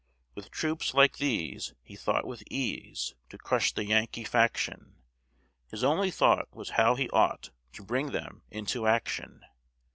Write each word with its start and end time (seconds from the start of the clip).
With 0.33 0.49
troops 0.49 0.95
like 0.95 1.17
these, 1.17 1.75
he 1.83 1.95
thought 1.95 2.25
with 2.25 2.41
ease 2.49 3.13
To 3.29 3.37
crush 3.37 3.71
the 3.71 3.85
Yankee 3.85 4.23
faction: 4.23 4.95
His 5.69 5.83
only 5.83 6.09
thought 6.09 6.51
was 6.55 6.71
how 6.71 6.95
he 6.95 7.07
ought 7.11 7.51
To 7.73 7.83
bring 7.85 8.09
them 8.09 8.41
into 8.49 8.87
action. 8.87 9.45